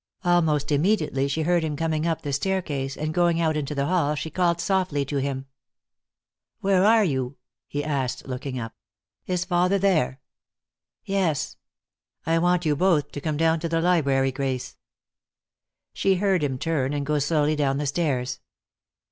[0.23, 4.15] Almost immediately she heard him coming up the staircase, and going out into the hall
[4.15, 5.45] she called softly to him.
[6.59, 8.73] "Where are you?" he asked, looking up.
[9.27, 10.19] "Is father there?"
[11.05, 11.55] "Yes."
[12.25, 14.75] "I want you both to come down to the library, Grace."
[15.93, 18.39] She heard him turn and go slowly down the stairs.